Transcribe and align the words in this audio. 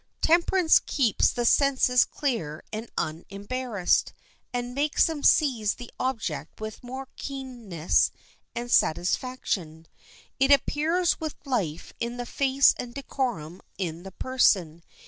Temperance 0.23 0.79
keeps 0.79 1.29
the 1.31 1.45
senses 1.45 2.05
clear 2.05 2.63
and 2.73 2.89
unembarrassed, 2.97 4.13
and 4.51 4.73
makes 4.73 5.05
them 5.05 5.21
seize 5.21 5.75
the 5.75 5.91
object 5.99 6.59
with 6.59 6.83
more 6.83 7.07
keenness 7.17 8.09
and 8.55 8.71
satisfaction. 8.71 9.85
It 10.39 10.49
appears 10.49 11.19
with 11.19 11.35
life 11.45 11.93
in 11.99 12.17
the 12.17 12.25
face 12.25 12.73
and 12.79 12.95
decorum 12.95 13.61
in 13.77 14.01
the 14.01 14.11
person. 14.13 14.81